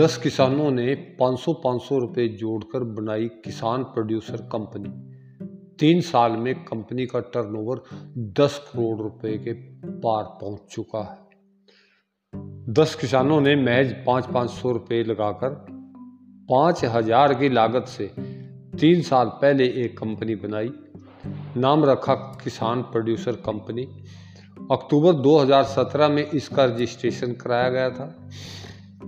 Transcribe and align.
दस 0.00 0.16
किसानों 0.16 0.70
ने 0.70 0.94
500-500 1.20 1.98
रुपए 1.98 2.26
जोड़कर 2.28 2.84
बनाई 2.84 3.28
किसान 3.44 3.82
प्रोड्यूसर 3.84 4.36
कंपनी। 4.36 4.90
तीन 5.78 6.00
साल 6.00 6.32
में 6.32 6.54
कंपनी 6.64 7.06
का 7.06 7.20
टर्नओवर 7.20 7.82
10 8.40 8.58
करोड़ 8.58 8.98
रुपए 8.98 9.32
के 9.38 9.52
पार 10.00 10.24
पहुँच 10.40 10.60
चुका 10.70 11.00
है। 11.00 12.72
दस 12.72 12.94
किसानों 12.94 13.40
ने 13.40 13.54
महज 13.56 13.92
पाँच 14.06 14.26
पाँच 14.26 14.50
सौ 14.50 14.72
रुपये 14.72 15.02
लगाकर 15.04 15.54
पाँच 16.50 16.84
हज़ार 16.84 17.34
की 17.34 17.48
लागत 17.48 17.88
से 17.88 18.06
तीन 18.80 19.02
साल 19.02 19.26
पहले 19.26 19.64
एक 19.84 19.98
कंपनी 19.98 20.34
बनाई। 20.34 20.70
नाम 21.56 21.84
रखा 21.84 22.14
किसान 22.44 22.82
प्रोड्यूसर 22.82 23.32
कंपनी। 23.32 23.82
अक्टूबर 24.72 25.12
2017 25.22 26.08
में 26.08 26.24
इसका 26.30 26.64
रजिस्ट्रेशन 26.64 27.32
कराया 27.32 27.68
गया 27.68 27.90
था। 27.90 28.28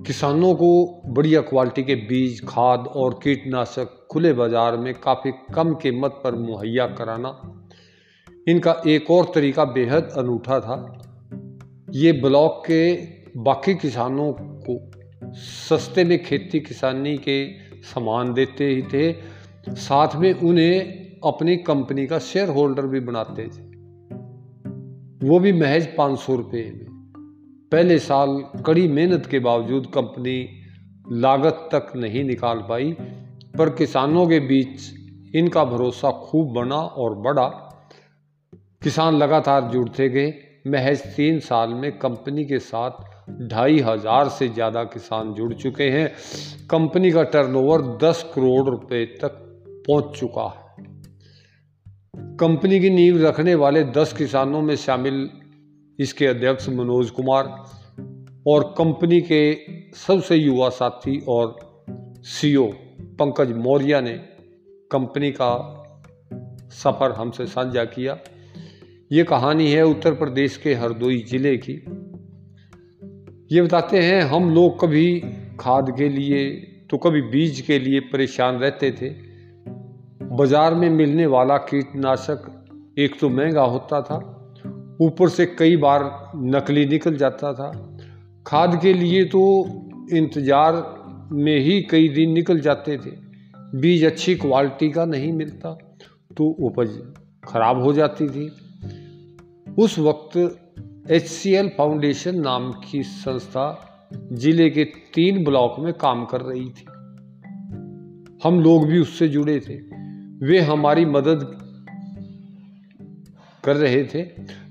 किसानों 0.07 0.55
को 0.55 1.03
बढ़िया 1.07 1.41
क्वालिटी 1.41 1.83
के 1.83 1.95
बीज, 1.95 2.41
खाद 2.49 2.87
और 2.87 3.19
कीटनाशक 3.23 4.07
खुले 4.11 4.33
बाज़ार 4.33 4.77
में 4.77 4.93
काफ़ी 4.95 5.33
कम 5.55 5.75
कीमत 5.75 6.21
पर 6.25 6.35
मुहैया 6.35 6.87
कराना 6.87 7.31
इनका 8.49 8.83
एक 8.87 9.11
और 9.11 9.31
तरीका 9.35 9.65
बेहद 9.65 10.13
अनूठा 10.17 10.61
था। 10.61 10.77
ये 11.91 12.13
ब्लॉक 12.13 12.63
के 12.67 12.95
बाकी 13.37 13.75
किसानों 13.75 14.33
को 14.33 14.79
सस्ते 15.35 16.05
में 16.05 16.23
खेती 16.25 16.61
किसानी 16.61 17.17
के 17.19 17.39
सामान 17.83 18.33
देते 18.35 18.69
ही 18.69 18.83
थे, 18.83 19.13
साथ 19.69 20.17
में 20.17 20.33
उन्हें 20.33 20.81
अपनी 21.25 21.57
कंपनी 21.57 22.07
का 22.07 22.19
शेयर 22.19 22.49
होल्डर 22.49 22.87
भी 22.87 23.01
बनाते 23.01 23.47
थे। 23.47 23.69
वो 25.29 25.39
भी 25.39 25.53
महज 25.53 25.89
पाँच 25.97 26.19
सौ 26.19 26.37
रुपये 26.37 26.71
में। 26.71 26.90
पहले 27.73 27.99
साल 27.99 28.31
कड़ी 28.67 28.87
मेहनत 28.89 29.27
के 29.27 29.39
बावजूद 29.39 29.87
कंपनी 29.87 30.39
लागत 31.13 31.69
तक 31.75 31.93
नहीं 31.97 32.25
निकाल 32.25 32.59
पाई, 32.59 32.93
पर 33.59 33.71
किसानों 33.71 34.27
के 34.27 34.41
बीच 34.41 35.37
इनका 35.37 35.65
भरोसा 35.65 36.11
खूब 36.11 36.53
बना 36.53 36.77
और 36.77 37.15
बढ़ा। 37.15 37.47
किसान 38.83 39.17
लगातार 39.17 39.71
जुड़ते 39.71 40.09
गए। 40.09 40.33
महज 40.67 41.03
तीन 41.17 41.39
साल 41.41 41.75
में 41.75 41.91
कंपनी 41.99 42.45
के 42.45 42.59
साथ 42.59 43.49
ढाई 43.49 43.79
हज़ार 43.81 44.29
से 44.29 44.49
ज़्यादा 44.49 44.85
किसान 44.85 45.33
जुड़ 45.35 45.53
चुके 45.55 45.89
हैं। 45.91 46.09
कंपनी 46.71 47.11
का 47.11 47.23
टर्नओवर 47.23 47.83
दस 48.03 48.31
करोड़ 48.35 48.69
रुपए 48.69 49.05
तक 49.23 49.37
पहुँच 49.89 50.19
चुका 50.19 50.47
है। 50.47 50.85
कंपनी 52.37 52.81
की 52.81 52.91
नींव 52.91 53.27
रखने 53.27 53.55
वाले 53.55 53.85
दस 53.85 54.13
किसानों 54.13 54.63
में 54.63 54.77
शामिल 54.77 55.29
इसके 56.01 56.27
अध्यक्ष 56.27 56.69
मनोज 56.69 57.11
कुमार 57.11 57.45
और 58.49 58.65
कंपनी 58.79 59.21
के 59.21 59.43
सबसे 59.97 60.37
युवा 60.37 60.69
साथी 60.69 61.19
और 61.29 61.57
सीईओ 62.25 62.67
पंकज 63.19 63.53
मौर्य 63.57 64.01
ने 64.01 64.13
कंपनी 64.91 65.31
का 65.33 65.53
सफ़र 66.73 67.13
हमसे 67.13 67.47
साझा 67.47 67.85
किया। 67.85 68.19
ये 69.13 69.25
कहानी 69.25 69.71
है 69.73 69.83
उत्तर 69.83 70.15
प्रदेश 70.15 70.57
के 70.57 70.75
हरदोई 70.75 71.19
ज़िले 71.23 71.57
की। 71.57 71.73
ये 73.53 73.63
बताते 73.63 74.01
हैं, 74.01 74.21
हम 74.23 74.51
लोग 74.55 74.81
कभी 74.81 75.21
खाद 75.61 75.95
के 75.99 76.09
लिए 76.09 76.51
तो 76.91 76.99
कभी 76.99 77.23
बीज 77.23 77.61
के 77.61 77.79
लिए 77.79 78.01
परेशान 78.01 78.57
रहते 78.57 78.91
थे। 78.93 79.11
बाज़ार 80.37 80.75
में 80.75 80.91
मिलने 80.91 81.27
वाला 81.27 81.57
कीटनाशक 81.57 82.95
एक 82.99 83.21
तो 83.21 83.29
महँगा 83.29 83.63
होता 83.63 84.01
था 84.03 84.19
ऊपर 85.01 85.29
से 85.29 85.47
कई 85.59 85.77
बार 85.77 86.03
नकली 86.37 86.85
निकल 86.87 87.17
जाता 87.17 87.53
था। 87.53 87.71
खाद 88.47 88.79
के 88.83 88.93
लिए 88.93 89.25
तो 89.25 89.43
इंतज़ार 90.13 90.83
में 91.35 91.59
ही 91.59 91.81
कई 91.83 92.09
दिन 92.09 92.33
निकल 92.33 92.61
जाते 92.61 92.97
थे। 92.97 93.11
बीज 93.81 94.05
अच्छी 94.05 94.35
क्वालिटी 94.35 94.91
का 94.91 95.05
नहीं 95.05 95.33
मिलता 95.33 95.73
तो 96.37 96.45
उपज 96.61 96.99
खराब 97.45 97.83
हो 97.83 97.93
जाती 97.93 98.29
थी। 98.29 98.49
उस 99.79 99.99
वक्त 99.99 100.37
एच 101.11 101.27
सी 101.27 101.53
एल 101.55 101.69
फाउंडेशन 101.69 102.41
नाम 102.41 102.71
की 102.83 103.03
संस्था 103.03 103.67
ज़िले 104.33 104.69
के 104.71 104.85
तीन 105.15 105.45
ब्लॉक 105.45 105.77
में 105.79 105.93
काम 105.93 106.25
कर 106.25 106.41
रही 106.41 106.69
थी। 106.71 106.87
हम 108.45 108.61
लोग 108.61 108.87
भी 108.87 108.99
उससे 108.99 109.29
जुड़े 109.29 109.59
थे। 109.61 109.75
वे 110.47 110.61
हमारी 110.61 111.05
मदद 111.07 111.41
कर 113.65 113.77
रहे 113.77 114.05
थे, 114.05 114.23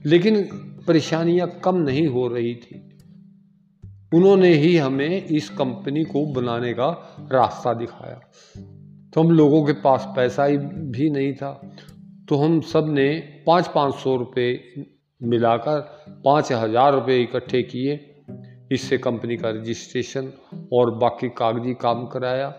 लेकिन 0.06 0.42
परेशानियाँ 0.88 1.48
कम 1.64 1.76
नहीं 1.76 2.08
हो 2.08 2.28
रही 2.28 2.54
थी। 2.56 2.82
उन्होंने 4.14 4.54
ही 4.54 4.76
हमें 4.78 5.26
इस 5.26 5.50
कंपनी 5.50 6.04
को 6.04 6.26
बनाने 6.26 6.74
का 6.74 6.90
रास्ता 7.32 7.74
दिखाया। 7.74 8.20
तो 9.14 9.22
हम 9.22 9.32
लोगों 9.32 9.64
के 9.66 9.74
पास 9.74 10.08
पैसा 10.16 10.46
ही 10.46 10.58
भी 10.58 11.10
नहीं 11.10 11.34
था। 11.34 11.52
तो 12.30 12.36
हम 12.36 12.60
सबने 12.62 13.10
पाँच 13.48 13.68
पाँच 13.68 13.96
सौ 13.96 14.16
रुपये 14.16 14.84
मिलाकर 15.22 15.80
पाँच 16.26 16.52
हज़ार 16.52 16.94
रुपये 16.94 17.22
इकट्ठे 17.22 17.62
किए। 17.64 18.00
इससे 18.72 18.98
कंपनी 18.98 19.38
का 19.38 19.50
रजिस्ट्रेशन 19.50 20.32
और 20.74 20.92
बाकी 20.96 21.30
कागज़ी 21.30 21.74
काम 21.74 22.06
कराया। 22.06 22.54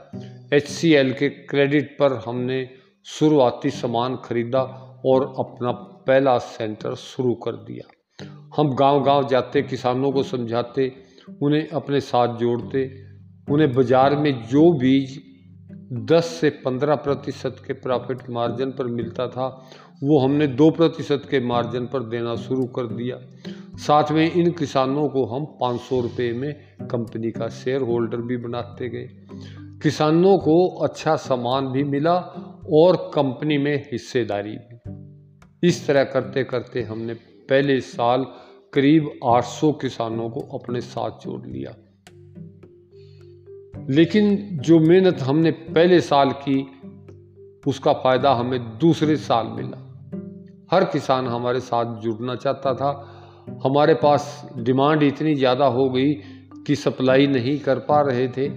एचसीएल 0.52 1.12
के 1.12 1.28
क्रेडिट 1.28 1.96
पर 1.98 2.12
हमने 2.26 2.68
शुरुआती 3.06 3.70
सामान 3.70 4.16
खरीदा 4.24 4.62
और 5.06 5.34
अपना 5.38 5.72
पहला 6.10 6.38
सेंटर 6.38 6.94
शुरू 6.94 7.34
कर 7.34 7.52
दिया। 7.52 7.90
हम 8.56 8.74
गांव-गांव 8.74 9.28
जाते, 9.28 9.62
किसानों 9.62 10.12
को 10.12 10.22
समझाते, 10.22 10.92
उन्हें 11.42 11.68
अपने 11.68 12.00
साथ 12.00 12.36
जोड़ते, 12.36 12.84
उन्हें 13.50 13.72
बाज़ार 13.72 14.16
में 14.16 14.32
जो 14.48 14.72
बीज 14.72 15.20
10 15.92 16.24
से 16.24 16.50
15 16.50 16.94
प्रतिशत 16.94 17.62
के 17.66 17.72
प्रॉफिट 17.72 18.18
मार्जिन 18.30 18.70
पर 18.70 18.86
मिलता 18.86 19.26
था, 19.28 19.46
वो 20.02 20.18
हमने 20.18 20.46
दो 20.46 20.70
प्रतिशत 20.70 21.22
के 21.30 21.40
मार्जिन 21.40 21.86
पर 21.86 22.02
देना 22.08 22.34
शुरू 22.36 22.66
कर 22.66 22.86
दिया। 22.86 23.16
साथ 23.76 24.12
में 24.12 24.32
इन 24.32 24.50
किसानों 24.50 25.08
को 25.08 25.24
हम 25.26 25.44
पाँच 25.60 25.80
सौ 25.80 26.00
रुपये 26.00 26.32
में 26.32 26.52
कंपनी 26.90 27.30
का 27.30 27.48
शेयर 27.48 27.82
होल्डर 27.82 28.16
भी 28.16 28.36
बनाते 28.36 28.88
गए। 28.88 29.08
किसानों 29.82 30.38
को 30.38 30.66
अच्छा 30.84 31.16
सामान 31.16 31.66
भी 31.66 31.84
मिला 31.84 32.16
और 32.72 32.96
कंपनी 33.14 33.58
में 33.58 33.76
हिस्सेदारी 33.92 34.56
इस 35.62 35.86
तरह 35.86 36.04
करते 36.04 36.44
करते 36.44 36.82
हमने 36.82 37.14
पहले 37.48 37.80
साल 37.80 38.26
करीब 38.72 39.10
800 39.24 39.72
किसानों 39.72 40.30
को 40.30 40.58
अपने 40.58 40.80
साथ 40.80 41.10
जोड़ 41.10 41.46
लिया। 41.46 41.74
लेकिन 43.90 44.58
जो 44.62 44.80
मेहनत 44.80 45.18
हमने 45.18 45.50
पहले 45.50 46.00
साल 46.00 46.30
की, 46.30 46.68
उसका 47.66 47.92
फ़ायदा 47.92 48.32
हमें 48.32 48.78
दूसरे 48.78 49.16
साल 49.16 49.46
मिला। 49.46 49.86
हर 50.72 50.84
किसान 50.84 51.26
हमारे 51.26 51.60
साथ 51.60 52.00
जुड़ना 52.00 52.34
चाहता 52.34 52.74
था। 52.74 53.16
हमारे 53.64 53.94
पास 53.94 54.50
डिमांड 54.56 55.02
इतनी 55.02 55.34
ज़्यादा 55.34 55.66
हो 55.66 55.90
गई 55.90 56.14
कि 56.66 56.76
सप्लाई 56.76 57.26
नहीं 57.26 57.58
कर 57.58 57.78
पा 57.78 58.00
रहे 58.00 58.28
थे। 58.28 58.48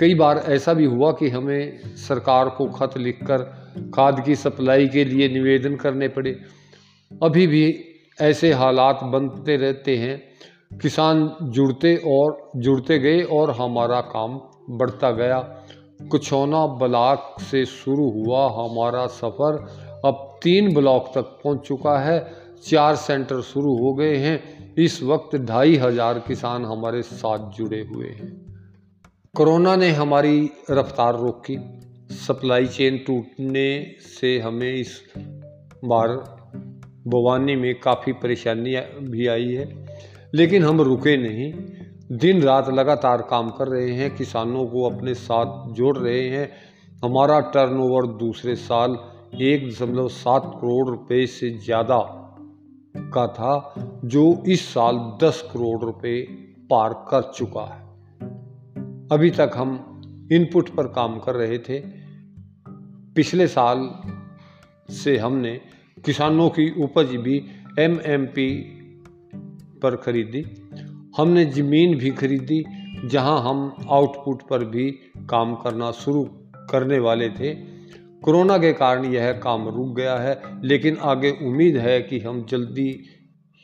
कई 0.00 0.14
बार 0.14 0.38
ऐसा 0.38 0.74
भी 0.74 0.84
हुआ 0.84 1.12
कि 1.12 1.28
हमें 1.28 1.78
सरकार 1.96 2.48
को 2.48 2.66
खत 2.66 2.98
लिखकर 2.98 3.59
खाद 3.94 4.24
की 4.24 4.34
सप्लाई 4.34 4.88
के 4.88 5.04
लिए 5.04 5.28
निवेदन 5.28 5.76
करने 5.76 6.08
पड़े। 6.08 6.38
अभी 7.22 7.46
भी 7.46 7.64
ऐसे 8.20 8.52
हालात 8.52 9.00
बनते 9.04 9.56
रहते 9.56 9.96
हैं। 9.96 10.20
किसान 10.78 11.36
जुड़ते 11.42 11.94
और 12.06 12.50
जुड़ते 12.56 12.98
गए 12.98 13.22
और 13.22 13.50
हमारा 13.50 14.00
काम 14.00 14.40
बढ़ता 14.70 15.10
गया। 15.10 15.38
कुछौना 16.10 16.66
ब्लॉक 16.66 17.34
से 17.40 17.64
शुरू 17.64 18.10
हुआ, 18.10 18.46
हमारा 18.48 19.06
सफ़र 19.06 19.56
अब 20.04 20.38
तीन 20.42 20.74
ब्लॉक 20.74 21.12
तक 21.14 21.38
पहुँच 21.44 21.60
चुका 21.60 21.98
है। 21.98 22.34
चार 22.64 22.96
सेंटर 22.96 23.40
शुरू 23.40 23.76
हो 23.76 23.94
गए 23.94 24.16
हैं। 24.16 24.74
इस 24.74 25.02
वक्त 25.02 25.36
ढाई 25.36 25.76
हज़ार 25.76 26.18
किसान 26.18 26.64
हमारे 26.64 27.02
साथ 27.02 27.50
जुड़े 27.52 27.80
हुए 27.80 28.08
हैं। 28.08 28.30
कोरोना 29.36 29.76
ने 29.76 29.90
हमारी 29.90 30.50
रफ्तार 30.70 31.16
रोकी। 31.16 31.56
सप्लाई 32.10 32.66
चेन 32.66 32.98
टूटने 32.98 33.94
से 33.98 34.38
हमें 34.38 34.72
इस 34.72 35.02
बार 35.84 36.08
बवानी 37.06 37.56
में 37.56 37.80
काफ़ी 37.80 38.12
परेशानी 38.12 38.76
भी 39.00 39.26
आई 39.26 39.48
है। 39.48 39.86
लेकिन 40.34 40.64
हम 40.64 40.80
रुके 40.80 41.16
नहीं। 41.16 41.52
दिन 42.18 42.42
रात 42.42 42.68
लगातार 42.68 43.22
काम 43.22 43.50
कर 43.50 43.68
रहे 43.68 43.90
हैं, 43.90 44.16
किसानों 44.16 44.66
को 44.66 44.90
अपने 44.90 45.14
साथ 45.14 45.72
जोड़ 45.72 45.98
रहे 45.98 46.28
हैं। 46.28 46.50
हमारा 47.04 47.40
टर्नओवर 47.40 48.06
दूसरे 48.06 48.54
साल 48.54 48.98
एक 49.40 49.68
दशमलव 49.68 50.08
सात 50.08 50.42
करोड़ 50.44 50.88
रुपए 50.88 51.26
से 51.26 51.50
ज़्यादा 51.50 51.98
का 52.96 53.26
था, 53.26 53.74
जो 54.04 54.42
इस 54.48 54.68
साल 54.68 54.96
दस 54.96 55.50
करोड़ 55.52 55.84
रुपए 55.84 56.22
पार 56.70 56.92
कर 56.92 57.32
चुका 57.34 57.64
है। 57.64 57.82
अभी 59.12 59.30
तक 59.30 59.50
हम 59.54 59.86
इनपुट 60.32 60.68
पर 60.68 60.86
काम 60.86 61.18
कर 61.18 61.34
रहे 61.34 61.58
थे। 61.58 61.82
पिछले 63.14 63.46
साल 63.46 63.90
से 64.90 65.16
हमने 65.18 65.60
किसानों 66.04 66.48
की 66.50 66.82
उपज 66.82 67.06
भी 67.06 67.44
एमएमपी 67.78 68.76
पर 69.82 69.96
खरीदी। 69.96 70.44
हमने 71.16 71.44
ज़मीन 71.44 71.98
भी 71.98 72.10
खरीदी, 72.10 72.64
जहाँ 73.04 73.42
हम 73.42 73.74
आउटपुट 73.88 74.42
पर 74.42 74.64
भी 74.64 74.90
काम 75.30 75.54
करना 75.54 75.90
शुरू 75.92 76.24
करने 76.70 76.98
वाले 76.98 77.28
थे। 77.28 77.54
कोरोना 78.22 78.58
के 78.58 78.72
कारण 78.72 79.04
यह 79.04 79.32
काम 79.32 79.68
रुक 79.68 79.96
गया 79.96 80.18
है, 80.18 80.40
लेकिन 80.64 80.96
आगे 80.96 81.30
उम्मीद 81.30 81.76
है 81.76 82.02
कि 82.02 82.18
हम 82.18 82.44
जल्दी 82.44 83.04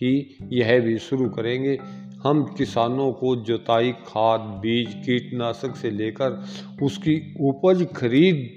ही 0.02 0.38
यह 0.52 0.80
भी 0.80 0.98
शुरू 0.98 1.28
करेंगे। 1.30 1.78
हम 2.22 2.44
किसानों 2.58 3.12
को 3.12 3.36
जुताई 3.36 3.92
खाद, 3.92 4.40
बीज, 4.40 4.94
कीटनाशक 4.94 5.76
से 5.76 5.90
लेकर 5.90 6.44
उसकी 6.82 7.34
उपज 7.40 7.86
खरीद 7.96 8.50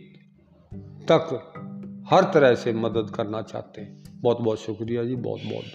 तक 1.11 1.45
हर 2.09 2.23
तरह 2.23 2.55
से 2.55 2.73
मदद 2.73 3.11
करना 3.15 3.41
चाहते 3.41 3.81
हैं। 3.81 4.03
बहुत 4.21 4.41
बहुत 4.41 4.59
शुक्रिया 4.59 5.03
जी 5.03 5.15
बहुत 5.15 5.41
बहुत 5.45 5.65